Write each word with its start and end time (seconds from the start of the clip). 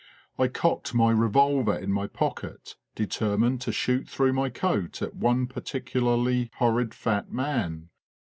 I 0.39 0.47
cocked 0.47 0.95
my 0.95 1.11
revolver 1.11 1.77
in 1.77 1.91
my 1.91 2.07
pocket 2.07 2.75
de 2.95 3.05
termined 3.05 3.59
to 3.59 3.71
shoot 3.71 4.07
through 4.09 4.33
my 4.33 4.49
coat 4.49 4.99
at 5.03 5.15
one 5.15 5.45
particularly 5.45 6.49
horrid 6.55 6.95
fat 6.95 7.31
man. 7.31 7.89